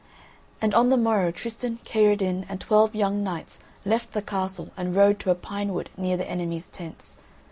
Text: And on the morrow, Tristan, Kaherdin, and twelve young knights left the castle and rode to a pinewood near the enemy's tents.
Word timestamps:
And 0.61 0.73
on 0.73 0.89
the 0.89 0.97
morrow, 0.97 1.29
Tristan, 1.29 1.77
Kaherdin, 1.85 2.43
and 2.49 2.59
twelve 2.59 2.95
young 2.95 3.23
knights 3.23 3.59
left 3.85 4.13
the 4.13 4.23
castle 4.23 4.71
and 4.75 4.95
rode 4.95 5.19
to 5.19 5.29
a 5.29 5.35
pinewood 5.35 5.91
near 5.95 6.17
the 6.17 6.27
enemy's 6.27 6.69
tents. 6.69 7.17